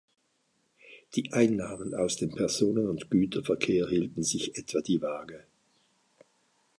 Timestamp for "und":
2.89-3.11